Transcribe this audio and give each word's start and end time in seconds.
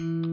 Mm-hmm. 0.00 0.27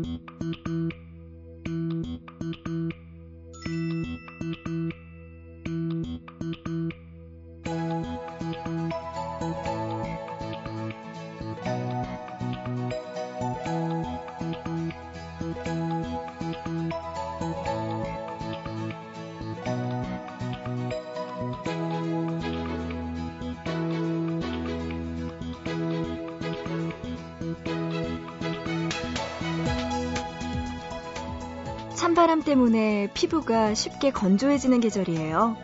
바람 32.35 32.43
때문에 32.43 33.07
피부가 33.13 33.73
쉽게 33.73 34.11
건조해지는 34.11 34.81
계절이에요. 34.81 35.55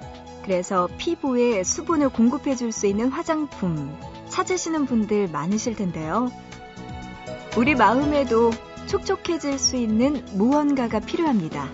그래서 0.43 0.87
피부에 0.97 1.65
수분을 1.65 2.07
공급해 2.07 2.55
줄 2.55 2.71
수 2.71 2.87
있는 2.87 3.09
화장품 3.09 3.93
찾으시는 4.29 4.85
분들 4.85 5.27
많으실 5.27 5.75
텐데요. 5.75 6.31
우리 7.57 7.75
마음에도 7.75 8.51
촉촉해질 8.87 9.59
수 9.59 9.75
있는 9.75 10.23
무언가가 10.31 11.01
필요합니다. 11.01 11.67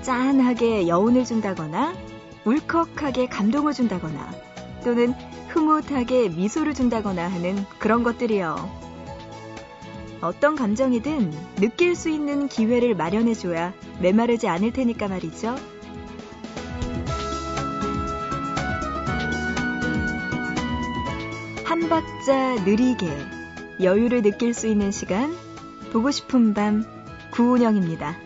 짠하게 0.00 0.88
여운을 0.88 1.26
준다거나 1.26 1.94
울컥하게 2.46 3.26
감동을 3.26 3.74
준다거나 3.74 4.32
또는 4.84 5.12
흐뭇하게 5.48 6.30
미소를 6.30 6.72
준다거나 6.72 7.28
하는 7.28 7.66
그런 7.78 8.04
것들이요. 8.04 8.85
어떤 10.20 10.56
감정이든 10.56 11.30
느낄 11.56 11.94
수 11.94 12.08
있는 12.08 12.48
기회를 12.48 12.94
마련해줘야 12.94 13.72
메마르지 14.00 14.48
않을 14.48 14.72
테니까 14.72 15.08
말이죠. 15.08 15.56
한 21.64 21.88
박자 21.88 22.64
느리게 22.64 23.08
여유를 23.80 24.22
느낄 24.22 24.54
수 24.54 24.66
있는 24.66 24.90
시간, 24.90 25.36
보고 25.92 26.10
싶은 26.10 26.54
밤 26.54 26.84
구운영입니다. 27.32 28.25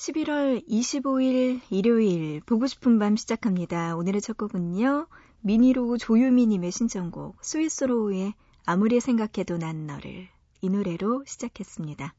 11월 0.00 0.66
25일 0.66 1.60
일요일 1.68 2.40
보고 2.46 2.66
싶은 2.66 2.98
밤 2.98 3.16
시작합니다. 3.16 3.96
오늘의 3.96 4.22
첫 4.22 4.38
곡은요. 4.38 5.06
미니로 5.42 5.98
조유미님의 5.98 6.70
신청곡 6.70 7.36
스위스로우의 7.44 8.32
아무리 8.64 8.98
생각해도 8.98 9.58
난 9.58 9.86
너를 9.86 10.26
이 10.62 10.70
노래로 10.70 11.24
시작했습니다. 11.26 12.14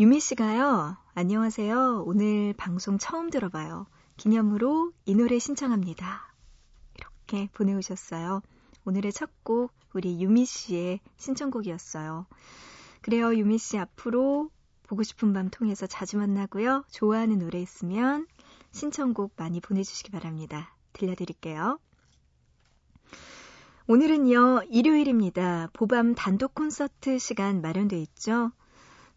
유미 0.00 0.18
씨가요. 0.18 0.96
안녕하세요. 1.14 2.02
오늘 2.04 2.52
방송 2.54 2.98
처음 2.98 3.30
들어봐요. 3.30 3.86
기념으로 4.16 4.90
이 5.04 5.14
노래 5.14 5.38
신청합니다. 5.38 6.34
이렇게 6.96 7.48
보내오셨어요. 7.52 8.42
오늘의 8.84 9.12
첫 9.12 9.30
곡 9.44 9.72
우리 9.92 10.20
유미 10.20 10.46
씨의 10.46 10.98
신청곡이었어요. 11.16 12.26
그래요, 13.02 13.36
유미 13.36 13.58
씨 13.58 13.78
앞으로 13.78 14.50
보고 14.90 15.04
싶은 15.04 15.32
밤 15.32 15.50
통해서 15.50 15.86
자주 15.86 16.18
만나고요. 16.18 16.84
좋아하는 16.90 17.38
노래 17.38 17.60
있으면 17.60 18.26
신청곡 18.72 19.34
많이 19.36 19.60
보내주시기 19.60 20.10
바랍니다. 20.10 20.74
들려드릴게요. 20.94 21.78
오늘은요, 23.86 24.62
일요일입니다. 24.68 25.68
보밤 25.74 26.16
단독 26.16 26.56
콘서트 26.56 27.20
시간 27.20 27.60
마련돼 27.62 28.00
있죠. 28.00 28.50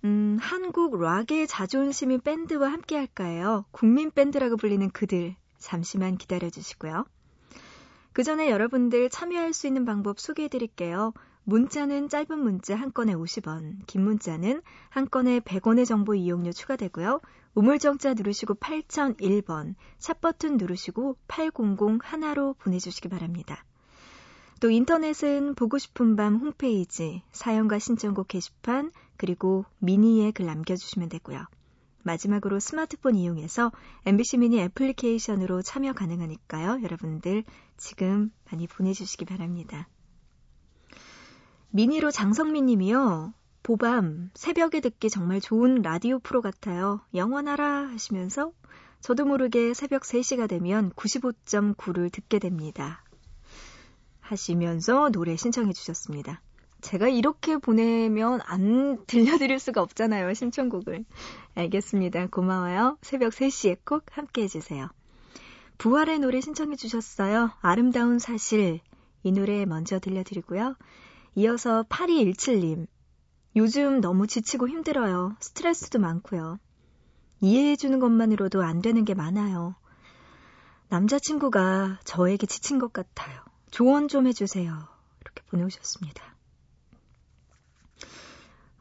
음, 0.03 0.37
한국 0.39 1.01
락의 1.01 1.47
자존심인 1.47 2.21
밴드와 2.21 2.71
함께 2.71 2.95
할까요? 2.95 3.65
국민 3.71 4.11
밴드라고 4.11 4.57
불리는 4.57 4.91
그들. 4.91 5.35
잠시만 5.57 6.17
기다려 6.17 6.51
주시고요. 6.51 7.03
그 8.11 8.21
전에 8.21 8.51
여러분들 8.51 9.09
참여할 9.09 9.53
수 9.53 9.65
있는 9.65 9.85
방법 9.85 10.19
소개해 10.19 10.49
드릴게요. 10.49 11.13
문자는 11.45 12.07
짧은 12.07 12.39
문자 12.39 12.75
한 12.75 12.93
건에 12.93 13.13
50원, 13.13 13.85
긴 13.85 14.03
문자는 14.03 14.61
한 14.89 15.09
건에 15.09 15.39
100원의 15.41 15.85
정보 15.85 16.15
이용료 16.15 16.53
추가되고요. 16.53 17.19
우물정자 17.55 18.13
누르시고 18.13 18.55
8001번, 18.55 19.75
샵버튼 19.99 20.57
누르시고 20.57 21.17
800 21.27 21.99
하나로 22.01 22.55
보내주시기 22.59 23.09
바랍니다. 23.09 23.65
또 24.61 24.69
인터넷은 24.69 25.55
보고 25.55 25.77
싶은 25.77 26.15
밤 26.15 26.37
홈페이지, 26.37 27.21
사연과 27.31 27.79
신청곡 27.79 28.29
게시판, 28.29 28.91
그리고 29.17 29.65
미니에 29.79 30.31
글 30.31 30.45
남겨주시면 30.45 31.09
되고요. 31.09 31.45
마지막으로 32.03 32.59
스마트폰 32.59 33.15
이용해서 33.15 33.71
MBC 34.05 34.37
미니 34.37 34.59
애플리케이션으로 34.61 35.61
참여 35.61 35.93
가능하니까요. 35.93 36.81
여러분들 36.81 37.43
지금 37.77 38.31
많이 38.49 38.67
보내주시기 38.67 39.25
바랍니다. 39.25 39.87
미니로 41.75 42.11
장성민 42.11 42.67
님이요. 42.67 43.33
보밤, 43.63 44.29
새벽에 44.35 44.79
듣기 44.79 45.09
정말 45.09 45.41
좋은 45.41 45.81
라디오 45.81 46.19
프로 46.19 46.39
같아요. 46.39 47.01
영원하라 47.15 47.87
하시면서 47.87 48.51
저도 49.01 49.25
모르게 49.25 49.73
새벽 49.73 50.03
3시가 50.03 50.47
되면 50.47 50.91
95.9를 50.91 52.11
듣게 52.11 52.37
됩니다. 52.37 53.03
하시면서 54.21 55.09
노래 55.09 55.35
신청해 55.35 55.73
주셨습니다. 55.73 56.41
제가 56.81 57.07
이렇게 57.07 57.57
보내면 57.57 58.39
안 58.45 59.03
들려드릴 59.07 59.57
수가 59.57 59.81
없잖아요, 59.81 60.31
신청곡을. 60.35 61.05
알겠습니다. 61.55 62.27
고마워요. 62.27 62.99
새벽 63.01 63.33
3시에 63.33 63.79
꼭 63.83 64.03
함께 64.11 64.43
해주세요. 64.43 64.89
부활의 65.79 66.19
노래 66.19 66.39
신청해 66.39 66.75
주셨어요. 66.75 67.49
아름다운 67.61 68.19
사실. 68.19 68.79
이 69.23 69.31
노래 69.31 69.65
먼저 69.65 69.97
들려드리고요. 69.97 70.75
이어서 71.35 71.83
8217님. 71.89 72.87
요즘 73.55 74.01
너무 74.01 74.27
지치고 74.27 74.67
힘들어요. 74.67 75.35
스트레스도 75.39 75.99
많고요. 75.99 76.59
이해해주는 77.41 77.99
것만으로도 77.99 78.63
안 78.63 78.81
되는 78.81 79.03
게 79.05 79.13
많아요. 79.13 79.75
남자친구가 80.89 81.99
저에게 82.03 82.45
지친 82.45 82.79
것 82.79 82.93
같아요. 82.93 83.41
조언 83.71 84.07
좀 84.07 84.27
해주세요. 84.27 84.87
이렇게 85.21 85.43
보내오셨습니다. 85.49 86.23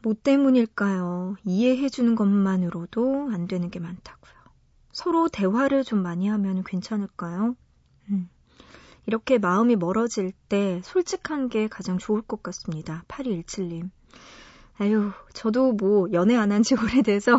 뭐 0.03 0.15
때문일까요? 0.15 1.37
이해해주는 1.45 2.15
것만으로도 2.15 3.31
안 3.33 3.47
되는 3.47 3.71
게 3.71 3.79
많다고요. 3.79 4.33
서로 4.93 5.29
대화를 5.29 5.85
좀 5.85 6.03
많이 6.03 6.29
하면 6.29 6.65
괜찮을까요? 6.65 7.57
음. 8.11 8.29
이렇게 9.07 9.39
마음이 9.39 9.77
멀어질 9.77 10.33
때 10.49 10.81
솔직한 10.85 11.49
게 11.49 11.69
가장 11.69 11.99
좋을 11.99 12.23
것 12.23 12.43
같습니다. 12.43 13.05
8217님. 13.09 13.91
아유, 14.79 15.11
저도 15.33 15.73
뭐 15.73 16.09
연애 16.13 16.35
안 16.37 16.51
한 16.53 16.63
지 16.63 16.75
오래돼서 16.81 17.39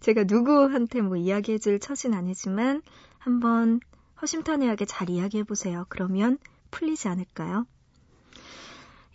제가 0.00 0.24
누구한테 0.24 1.00
뭐 1.00 1.16
이야기해줄 1.16 1.80
처진 1.80 2.14
아니지만 2.14 2.82
한번 3.18 3.80
허심탄회하게 4.22 4.84
잘 4.84 5.10
이야기해보세요. 5.10 5.86
그러면 5.88 6.38
풀리지 6.70 7.08
않을까요? 7.08 7.66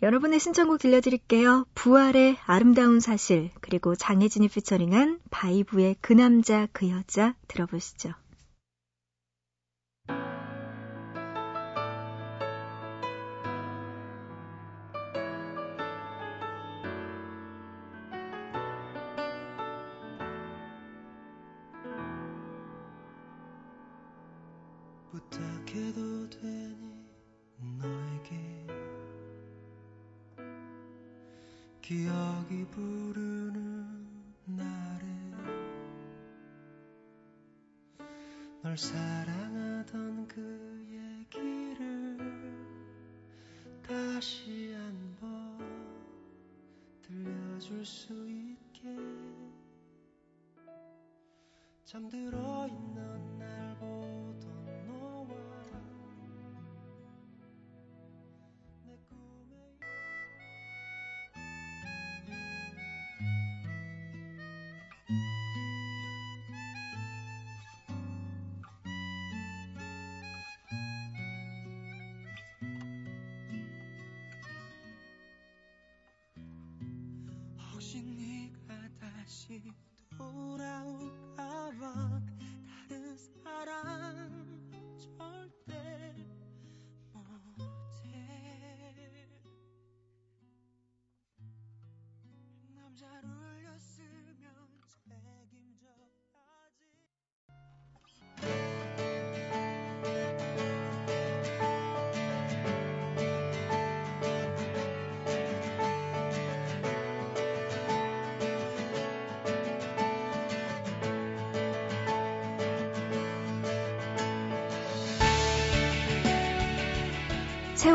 여러분의 0.02 0.38
신청곡 0.40 0.80
들려드릴게요. 0.80 1.64
부활의 1.74 2.36
아름다운 2.44 3.00
사실, 3.00 3.50
그리고 3.60 3.94
장혜진이 3.94 4.48
피처링한 4.48 5.20
바이브의 5.30 5.96
그 6.00 6.12
남자, 6.12 6.66
그 6.72 6.90
여자 6.90 7.34
들어보시죠. 7.48 8.12
부탁해도 25.14 26.28
되니 26.28 27.06
너에게? 27.78 28.66
기억이 31.80 32.66
부르는 32.72 34.08
날에 34.44 35.06
널 38.60 38.76
사랑하던 38.76 40.26
그 40.26 40.84
얘기를 40.90 42.18
다시 43.86 44.72
한번 44.74 45.60
들려줄 47.02 47.86
수 47.86 48.12
있게. 48.28 48.98
잠들어 51.84 52.66
있는 52.66 53.38
날 53.38 53.63
다시 79.34 79.60
돌아올까봐 80.16 81.72
다른 82.88 83.16
사랑 83.16 84.30
절대 84.96 86.14
못해. 87.12 88.14
남자를 92.76 93.43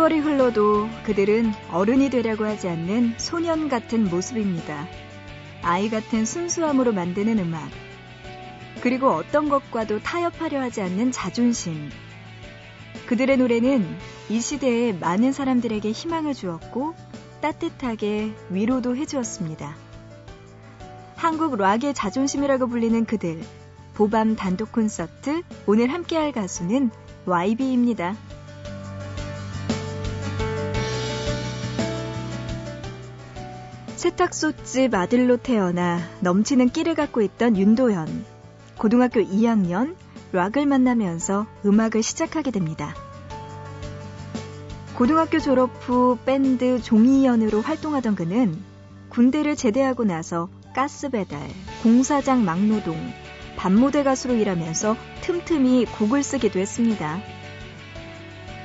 세월이 0.10 0.22
흘러도 0.22 0.90
그들은 1.04 1.52
어른이 1.72 2.10
되려고 2.10 2.44
하지 2.44 2.68
않는 2.68 3.14
소년 3.18 3.70
같은 3.70 4.10
모습입니다. 4.10 4.88
아이 5.62 5.88
같은 5.88 6.26
순수함으로 6.26 6.94
만드는 6.94 7.38
음악. 7.38 7.70
그리고 8.82 9.10
어떤 9.12 9.50
것과도 9.50 10.00
타협하려 10.00 10.62
하지 10.62 10.82
않는 10.82 11.12
자존심. 11.12 11.92
그들의 13.06 13.38
노래는 13.38 13.86
이 14.30 14.42
시대에 14.42 14.94
많은 14.94 15.32
사람들에게 15.32 15.92
희망을 15.92 16.34
주었고 16.34 16.96
따뜻하게 17.42 18.34
위로도 18.50 18.96
해주었습니다. 18.96 19.76
한국 21.18 21.56
락의 21.56 21.94
자존심이라고 21.94 22.66
불리는 22.66 23.06
그들. 23.06 23.42
보밤 23.94 24.36
단독 24.36 24.72
콘서트 24.72 25.44
오늘 25.68 25.94
함께할 25.94 26.32
가수는 26.32 26.90
YB입니다. 27.28 28.16
세탁소집 34.10 34.96
아들로 34.96 35.38
태어나 35.38 36.00
넘치는 36.22 36.70
끼를 36.70 36.96
갖고 36.96 37.22
있던 37.22 37.56
윤도현. 37.56 38.26
고등학교 38.78 39.20
2학년 39.20 39.96
락을 40.32 40.66
만나면서 40.66 41.46
음악을 41.64 42.02
시작하게 42.02 42.50
됩니다. 42.50 42.96
고등학교 44.96 45.38
졸업 45.40 45.70
후 45.82 46.18
밴드 46.26 46.82
종이연으로 46.82 47.62
활동하던 47.62 48.16
그는 48.16 48.58
군대를 49.10 49.56
제대하고 49.56 50.06
나서 50.06 50.50
가스 50.74 51.10
배달, 51.10 51.48
공사장 51.84 52.44
막노동, 52.44 52.98
밤모델 53.58 54.06
가수로 54.06 54.34
일하면서 54.34 54.96
틈틈이 55.22 55.86
곡을 55.86 56.24
쓰기도 56.24 56.60
했습니다. 56.60 57.20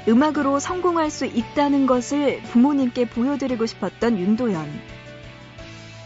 음악으로 0.08 0.58
성공할 0.58 1.10
수 1.10 1.26
있다는 1.26 1.86
것을 1.86 2.40
부모님께 2.44 3.10
보여드리고 3.10 3.66
싶었던 3.66 4.18
윤도현. 4.18 5.03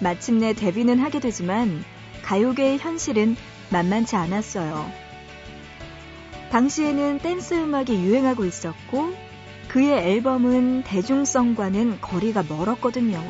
마침내 0.00 0.52
데뷔는 0.52 0.98
하게 0.98 1.20
되지만 1.20 1.84
가요계의 2.22 2.78
현실은 2.78 3.36
만만치 3.70 4.16
않았어요. 4.16 4.90
당시에는 6.50 7.18
댄스 7.18 7.54
음악이 7.54 7.94
유행하고 7.94 8.44
있었고 8.44 9.12
그의 9.68 9.92
앨범은 9.92 10.84
대중성과는 10.84 12.00
거리가 12.00 12.44
멀었거든요. 12.48 13.22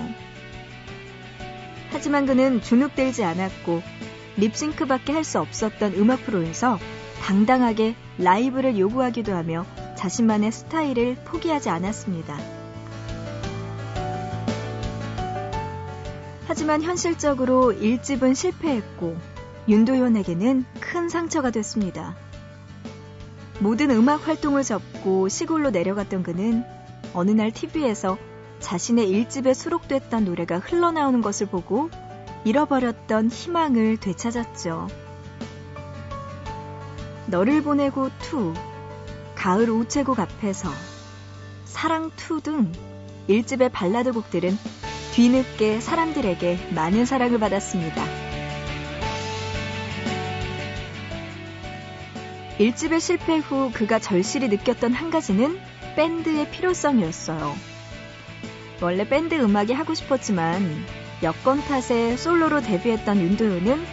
하지만 1.91 2.27
그는 2.27 2.61
주눅들지 2.63 3.25
않았고 3.25 3.83
립싱크밖에 4.37 5.13
할 5.13 5.25
수 5.25 5.41
없었던 5.41 5.95
음악 5.95 6.25
프로에서 6.25 6.79
당당하게 7.23 7.97
라이브를 8.19 8.79
요구하기도 8.79 9.35
하며 9.35 9.67
자신만의 9.97 10.53
스타일을 10.53 11.17
포기하지 11.25 11.71
않았습니다. 11.71 12.58
하지만 16.49 16.83
현실적으로 16.83 17.75
1집은 17.75 18.35
실패했고 18.35 19.19
윤도현에게는 19.69 20.65
큰 20.81 21.11
상처가 21.11 21.51
됐습니다. 21.51 22.17
모든 23.59 23.91
음악 23.91 24.27
활동을 24.27 24.63
접고 24.63 25.29
시골로 25.29 25.69
내려갔던 25.69 26.23
그는 26.23 26.65
어느 27.13 27.33
날 27.33 27.51
TV에서 27.51 28.17
자신의 28.61 29.09
1집에 29.09 29.53
수록됐던 29.53 30.25
노래가 30.25 30.59
흘러나오는 30.59 31.21
것을 31.21 31.49
보고 31.49 31.91
잃어버렸던 32.47 33.29
희망을 33.29 33.99
되찾았죠. 33.99 34.89
너를 37.27 37.63
보내고 37.63 38.09
투, 38.21 38.55
가을 39.35 39.69
우체국 39.69 40.19
앞에서, 40.19 40.71
사랑 41.67 42.11
Two 42.17 42.38
등 42.38 42.73
1집의 43.29 43.71
발라드 43.71 44.15
곡들은 44.15 44.57
뒤늦게 45.19 45.81
사람들에게 45.81 46.69
많은 46.77 47.05
사랑을 47.05 47.41
받았습니다. 47.41 48.05
1집의 52.61 53.01
실패 53.01 53.39
후 53.39 53.73
그가 53.75 53.99
절실히 53.99 54.47
느꼈던 54.47 54.93
한 54.93 55.11
가지는 55.11 55.59
밴드의 55.97 56.49
필요성이었어요. 56.53 57.53
원래 58.81 59.09
밴드 59.09 59.35
음악이 59.35 59.73
하고 59.73 59.93
싶었지만 59.95 60.63
여건 61.25 61.63
탓에 61.63 62.17
솔로로 62.17 62.61
데뷔했던 62.61 63.17
윤도현은 63.17 63.85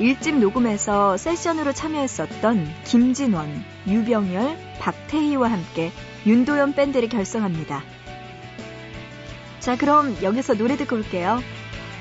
1집 0.00 0.34
녹음에서 0.34 1.16
세션으로 1.16 1.72
참여했었던 1.72 2.68
김진원, 2.84 3.64
유병열, 3.86 4.58
박태희와 4.80 5.50
함께 5.50 5.92
윤도현 6.26 6.74
밴드를 6.74 7.08
결성합니다. 7.08 7.82
자, 9.68 9.76
그럼 9.76 10.16
여기서 10.22 10.54
노래 10.54 10.78
듣고 10.78 10.96
올게요. 10.96 11.42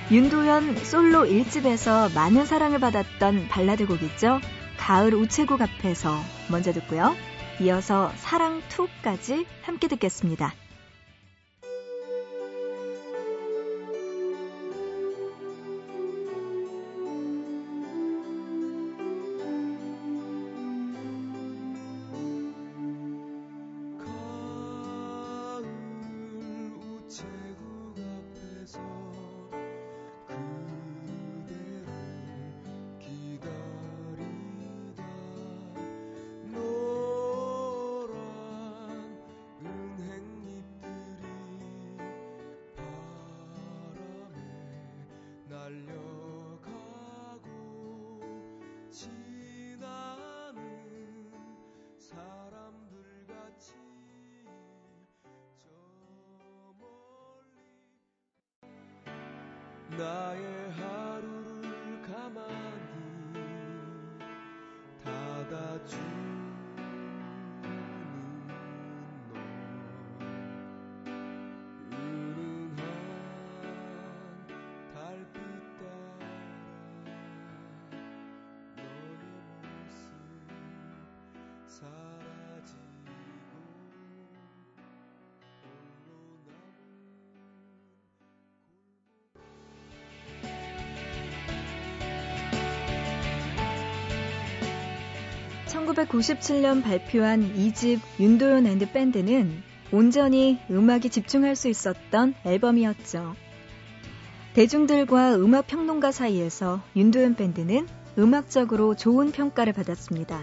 윤도현 0.09 0.85
솔로 0.85 1.25
1집에서 1.25 2.13
많은 2.15 2.45
사랑을 2.45 2.79
받았던 2.79 3.49
발라드 3.49 3.87
곡이죠. 3.87 4.39
가을 4.77 5.13
우체국 5.13 5.61
앞에서 5.61 6.17
먼저 6.49 6.71
듣고요. 6.71 7.13
이어서 7.59 8.13
사랑 8.15 8.61
2까지 8.69 9.45
함께 9.63 9.89
듣겠습니다. 9.89 10.53
나의 59.97 60.71
하루를 60.73 62.01
가만히 62.03 63.41
닫아주 65.03 65.97
1997년 95.87 96.83
발표한 96.83 97.53
2집 97.55 97.99
윤도현 98.19 98.65
and 98.65 98.91
밴드는 98.91 99.63
온전히 99.91 100.59
음악에 100.69 101.09
집중할 101.09 101.55
수 101.55 101.69
있었던 101.69 102.33
앨범이었죠. 102.43 103.35
대중들과 104.53 105.35
음악 105.35 105.67
평론가 105.67 106.11
사이에서 106.11 106.81
윤도현 106.95 107.35
밴드는 107.35 107.87
음악적으로 108.17 108.95
좋은 108.95 109.31
평가를 109.31 109.73
받았습니다. 109.73 110.41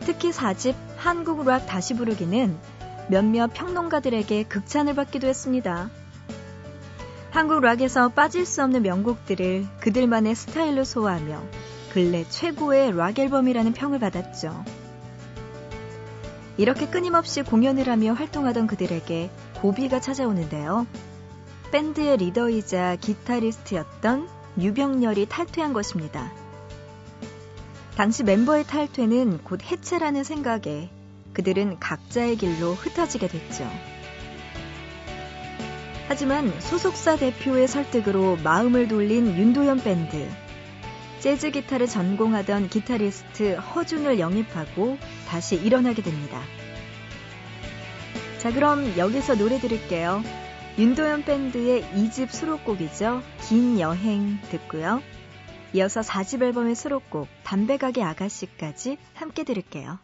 특히 0.00 0.30
4집 0.30 0.74
한국 0.96 1.46
락 1.46 1.66
다시 1.66 1.94
부르기는 1.94 2.56
몇몇 3.08 3.52
평론가들에게 3.54 4.44
극찬을 4.44 4.94
받기도 4.94 5.28
했습니다. 5.28 5.90
한국 7.30 7.60
락에서 7.60 8.10
빠질 8.10 8.44
수 8.44 8.62
없는 8.62 8.82
명곡들을 8.82 9.66
그들만의 9.80 10.34
스타일로 10.34 10.84
소화하며 10.84 11.42
근래 11.92 12.24
최고의 12.26 12.96
락 12.96 13.18
앨범이라는 13.18 13.74
평을 13.74 13.98
받았죠. 13.98 14.64
이렇게 16.56 16.86
끊임없이 16.86 17.42
공연을 17.42 17.86
하며 17.86 18.14
활동하던 18.14 18.66
그들에게 18.66 19.30
고비가 19.60 20.00
찾아오는데요. 20.00 20.86
밴드의 21.70 22.16
리더이자 22.16 22.96
기타리스트였던 22.96 24.26
유병렬이 24.58 25.26
탈퇴한 25.26 25.74
것입니다. 25.74 26.32
당시 27.94 28.24
멤버의 28.24 28.64
탈퇴는 28.64 29.44
곧 29.44 29.62
해체라는 29.62 30.24
생각에 30.24 30.88
그들은 31.34 31.78
각자의 31.78 32.36
길로 32.36 32.72
흩어지게 32.72 33.28
됐죠. 33.28 33.70
하지만 36.08 36.58
소속사 36.58 37.16
대표의 37.16 37.68
설득으로 37.68 38.38
마음을 38.42 38.88
돌린 38.88 39.36
윤도현 39.36 39.82
밴드. 39.82 40.26
재즈 41.22 41.52
기타를 41.52 41.86
전공하던 41.86 42.68
기타리스트 42.68 43.52
허준을 43.54 44.18
영입하고 44.18 44.98
다시 45.28 45.54
일어나게 45.54 46.02
됩니다. 46.02 46.42
자, 48.38 48.52
그럼 48.52 48.98
여기서 48.98 49.36
노래 49.36 49.60
들을게요. 49.60 50.24
윤도현 50.78 51.24
밴드의 51.24 51.84
2집 51.94 52.28
수록곡이죠. 52.28 53.22
긴 53.48 53.78
여행 53.78 54.40
듣고요. 54.50 55.00
이어서 55.74 56.00
4집 56.00 56.42
앨범의 56.42 56.74
수록곡 56.74 57.28
담배가게 57.44 58.02
아가씨까지 58.02 58.98
함께 59.14 59.44
들을게요. 59.44 60.00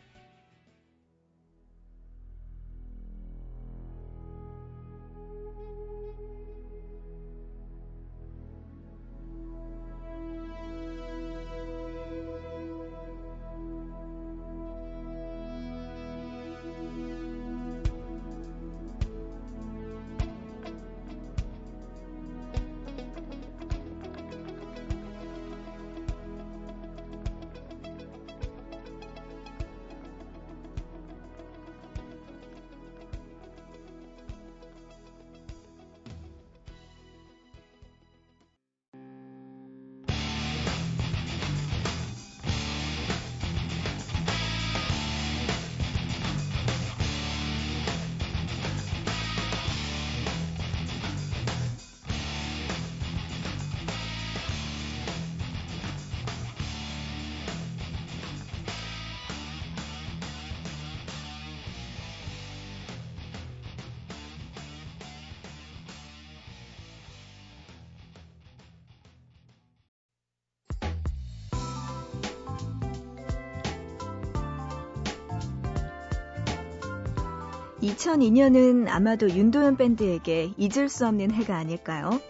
(2002년은) 77.83 78.89
아마도 78.89 79.31
윤도현 79.31 79.77
밴드에게 79.77 80.53
잊을 80.57 80.89
수 80.89 81.07
없는 81.07 81.31
해가 81.31 81.57
아닐까요? 81.57 82.21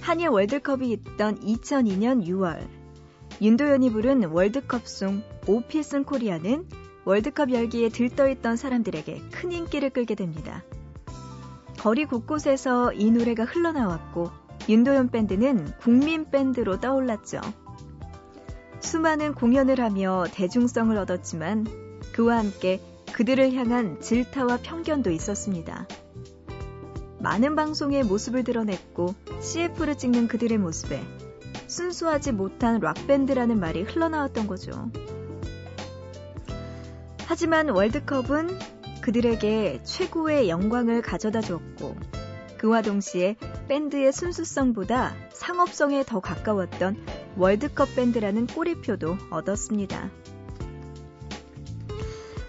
한일 0.00 0.28
월드컵이 0.28 0.90
있던 0.92 1.40
2002년 1.40 2.26
6월 2.26 2.66
윤도현이 3.40 3.90
부른 3.90 4.24
월드컵송 4.24 5.22
오피슨 5.46 6.04
코리아는 6.04 6.68
월드컵 7.04 7.52
열기에 7.52 7.88
들떠있던 7.88 8.56
사람들에게 8.56 9.22
큰 9.30 9.52
인기를 9.52 9.90
끌게 9.90 10.14
됩니다. 10.14 10.64
거리 11.78 12.04
곳곳에서 12.04 12.92
이 12.92 13.10
노래가 13.10 13.44
흘러나왔고 13.44 14.30
윤도현 14.68 15.10
밴드는 15.10 15.72
국민 15.80 16.30
밴드로 16.30 16.80
떠올랐죠. 16.80 17.40
수많은 18.80 19.34
공연을 19.34 19.80
하며 19.80 20.24
대중성을 20.32 20.96
얻었지만 20.96 21.66
그와 22.12 22.38
함께 22.38 22.80
그들을 23.14 23.52
향한 23.54 24.00
질타와 24.00 24.58
편견도 24.64 25.12
있었습니다. 25.12 25.86
많은 27.20 27.54
방송에 27.54 28.02
모습을 28.02 28.42
드러냈고 28.42 29.14
CF를 29.40 29.96
찍는 29.96 30.26
그들의 30.26 30.58
모습에 30.58 31.00
순수하지 31.68 32.32
못한 32.32 32.80
락밴드라는 32.80 33.60
말이 33.60 33.82
흘러나왔던 33.82 34.48
거죠. 34.48 34.90
하지만 37.26 37.68
월드컵은 37.68 38.58
그들에게 39.00 39.82
최고의 39.84 40.48
영광을 40.48 41.00
가져다 41.00 41.40
줬고 41.40 41.96
그와 42.58 42.82
동시에 42.82 43.36
밴드의 43.68 44.12
순수성보다 44.12 45.14
상업성에 45.32 46.02
더 46.02 46.18
가까웠던 46.18 46.96
월드컵 47.36 47.94
밴드라는 47.94 48.48
꼬리표도 48.48 49.18
얻었습니다. 49.30 50.10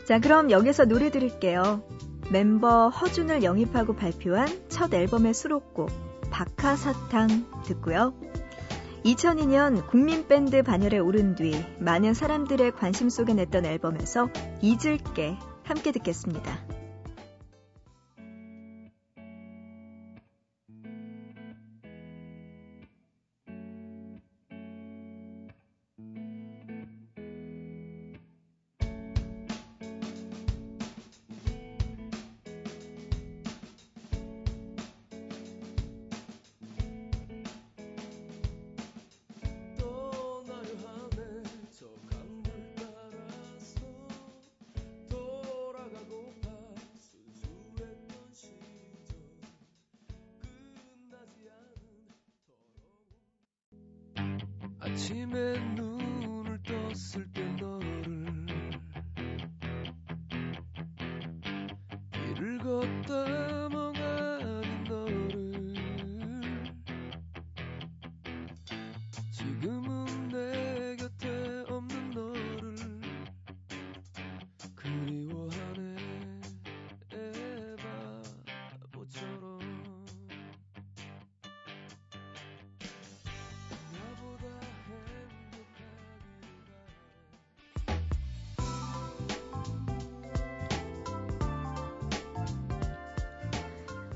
자, 0.06 0.20
그럼 0.20 0.52
여기서 0.52 0.86
노래 0.86 1.10
들을게요. 1.10 1.84
멤버 2.30 2.90
허준을 2.90 3.44
영입하고 3.44 3.96
발표한 3.96 4.48
첫 4.70 4.94
앨범의 4.94 5.34
수록곡 5.34 5.90
박하사탕 6.30 7.64
듣고요. 7.66 8.14
2002년 9.04 9.88
국민밴드 9.88 10.62
반열에 10.62 11.00
오른 11.00 11.36
뒤 11.36 11.54
많은 11.80 12.14
사람들의 12.14 12.74
관심 12.74 13.10
속에 13.10 13.34
냈던 13.34 13.66
앨범에서 13.66 14.30
잊을게 14.62 15.38
함께 15.64 15.92
듣겠습니다. 15.92 16.75
아침 55.06 55.30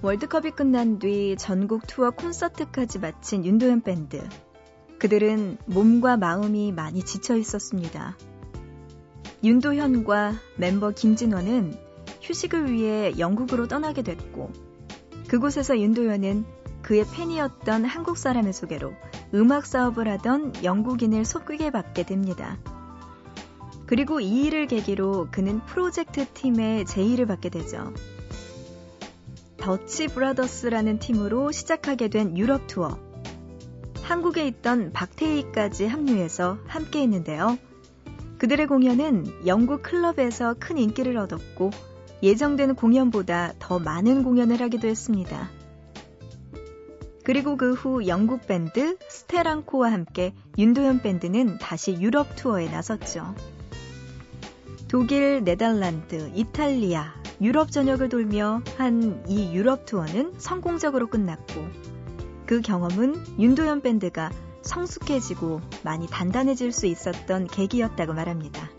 월드컵이 0.02 0.52
끝난 0.52 0.98
뒤 0.98 1.36
전국 1.38 1.86
투어 1.86 2.12
콘서트까지 2.12 3.00
마친 3.00 3.44
윤도현 3.44 3.82
밴드. 3.82 4.26
그들은 4.98 5.58
몸과 5.66 6.16
마음이 6.16 6.72
많이 6.72 7.04
지쳐 7.04 7.36
있었습니다. 7.36 8.16
윤도현과 9.44 10.36
멤버 10.56 10.92
김진원은 10.92 11.78
휴식을 12.22 12.72
위해 12.72 13.14
영국으로 13.20 13.68
떠나게 13.68 14.04
됐고, 14.04 14.54
그곳에서 15.28 15.78
윤도현은 15.78 16.46
그의 16.82 17.04
팬이었던 17.14 17.84
한국 17.84 18.18
사람의 18.18 18.54
소개로 18.54 18.94
음악 19.34 19.66
사업을 19.66 20.08
하던 20.08 20.64
영국인을 20.64 21.26
속이게 21.26 21.72
받게 21.72 22.04
됩니다. 22.04 22.58
그리고 23.86 24.22
이 24.22 24.46
일을 24.46 24.68
계기로 24.68 25.28
그는 25.30 25.60
프로젝트 25.66 26.26
팀의 26.26 26.86
제의를 26.86 27.26
받게 27.26 27.50
되죠. 27.50 27.94
더치 29.70 30.08
브라더스라는 30.08 30.98
팀으로 30.98 31.52
시작하게 31.52 32.08
된 32.08 32.36
유럽 32.36 32.66
투어. 32.66 32.98
한국에 34.02 34.48
있던 34.48 34.92
박태희까지 34.94 35.86
합류해서 35.86 36.58
함께 36.66 37.04
했는데요. 37.04 37.60
그들의 38.40 38.66
공연은 38.66 39.46
영국 39.46 39.84
클럽에서 39.84 40.56
큰 40.60 40.80
인기를 40.80 41.16
얻었고 41.18 41.70
예정된 42.24 42.74
공연보다 42.74 43.54
더 43.60 43.78
많은 43.78 44.24
공연을 44.24 44.60
하기도 44.60 44.88
했습니다. 44.88 45.52
그리고 47.24 47.56
그 47.56 47.74
후 47.74 48.08
영국 48.08 48.48
밴드 48.48 48.98
스테랑코와 49.08 49.92
함께 49.92 50.34
윤도현 50.58 51.04
밴드는 51.04 51.60
다시 51.60 51.96
유럽 52.02 52.36
투어에 52.36 52.68
나섰죠. 52.72 53.36
독일, 54.88 55.44
네덜란드, 55.44 56.32
이탈리아, 56.34 57.19
유럽 57.42 57.72
전역을 57.72 58.10
돌며 58.10 58.62
한 58.78 59.24
이 59.28 59.54
유럽 59.54 59.86
투어는 59.86 60.34
성공적으로 60.38 61.08
끝났고 61.08 61.68
그 62.46 62.62
경험은 62.62 63.40
윤도현 63.40 63.82
밴드가 63.82 64.32
성숙해지고 64.62 65.62
많이 65.84 66.08
단단해질 66.08 66.72
수 66.72 66.86
있었던 66.86 67.48
계기였다고 67.48 68.14
말합니다. 68.14 68.70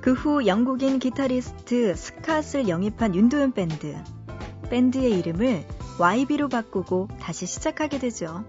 그 0.00 0.12
후 0.14 0.46
영국인 0.46 0.98
기타리스트 0.98 1.92
스캇을 1.94 2.68
영입한 2.68 3.14
윤도현 3.14 3.52
밴드. 3.52 3.96
밴드의 4.70 5.18
이름을 5.18 5.64
YB로 5.98 6.48
바꾸고 6.48 7.08
다시 7.20 7.46
시작하게 7.46 7.98
되죠. 7.98 8.44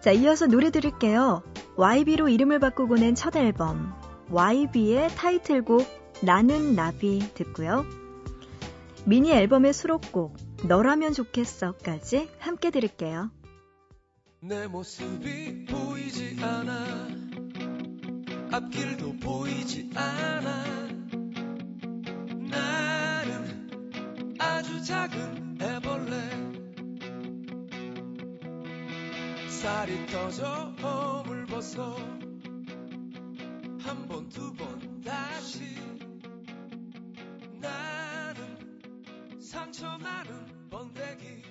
자, 0.00 0.10
이어서 0.12 0.46
노래 0.46 0.70
들을게요. 0.70 1.42
YB로 1.76 2.28
이름을 2.28 2.58
바꾸고 2.58 2.96
낸 2.96 3.14
첫 3.14 3.34
앨범 3.36 3.94
YB의 4.30 5.08
타이틀곡 5.16 5.99
나는 6.22 6.74
나비 6.74 7.18
듣고요. 7.34 7.84
미니 9.06 9.32
앨범의 9.32 9.72
수록곡 9.72 10.36
너라면 10.64 11.14
좋겠어까지 11.14 12.28
함께 12.38 12.70
들을게요. 12.70 13.30
내 14.42 14.66
모습이 14.66 15.66
보이지 15.66 16.36
않아 16.42 17.08
앞길도 18.52 19.16
보이지 19.18 19.90
않아 19.94 20.64
나는 22.50 23.70
아주 24.38 24.82
작은 24.82 25.58
애벌레 25.60 26.30
살이 29.48 30.06
터져 30.06 30.72
허물 30.82 31.44
벗어 31.46 31.94
한 33.82 34.08
번 34.08 34.28
두번 34.30 34.69
상처 39.80 39.96
많은 39.96 40.68
번데기 40.68 41.42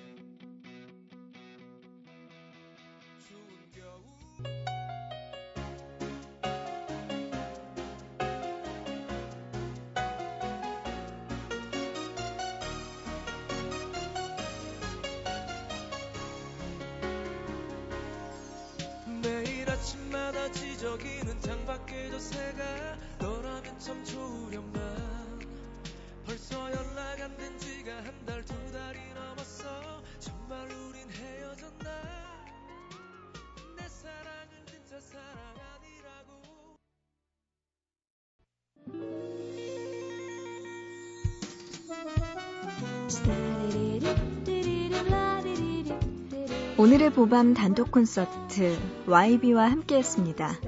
오늘의 46.80 47.10
보밤 47.10 47.52
단독 47.52 47.90
콘서트 47.92 48.74
YB와 49.06 49.70
함께 49.70 49.98
했습니다. 49.98 50.58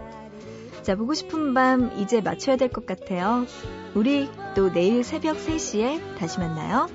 자, 0.82 0.94
보고 0.94 1.14
싶은 1.14 1.54
밤 1.54 1.90
이제 1.98 2.20
맞춰야 2.20 2.56
될 2.56 2.68
것 2.68 2.84
같아요. 2.84 3.46
우리 3.94 4.28
또 4.54 4.70
내일 4.70 5.04
새벽 5.04 5.38
3시에 5.38 6.18
다시 6.18 6.38
만나요. 6.38 6.90